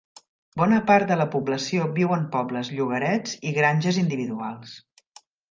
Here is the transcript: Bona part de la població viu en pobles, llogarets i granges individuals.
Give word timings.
Bona 0.59 0.77
part 0.85 1.11
de 1.11 1.17
la 1.19 1.27
població 1.35 1.85
viu 1.99 2.15
en 2.15 2.23
pobles, 2.37 2.73
llogarets 2.79 3.37
i 3.51 3.53
granges 3.61 4.01
individuals. 4.07 4.75